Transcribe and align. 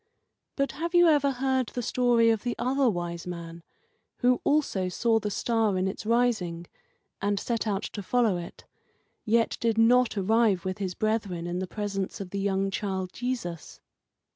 But 0.55 0.71
have 0.71 0.95
you 0.95 1.07
ever 1.07 1.29
heard 1.29 1.67
the 1.67 1.83
story 1.83 2.31
of 2.31 2.41
the 2.41 2.55
Other 2.57 2.89
Wise 2.89 3.27
Man, 3.27 3.61
who 4.21 4.41
also 4.43 4.89
saw 4.89 5.19
the 5.19 5.29
star 5.29 5.77
in 5.77 5.87
its 5.87 6.07
rising, 6.07 6.65
and 7.21 7.39
set 7.39 7.67
out 7.67 7.83
to 7.83 8.01
follow 8.01 8.35
it, 8.37 8.65
yet 9.25 9.57
did 9.59 9.77
not 9.77 10.17
arrive 10.17 10.65
with 10.65 10.79
his 10.79 10.95
brethren 10.95 11.45
in 11.45 11.59
the 11.59 11.67
presence 11.67 12.19
of 12.19 12.31
the 12.31 12.39
young 12.39 12.71
child 12.71 13.13
Jesus? 13.13 13.79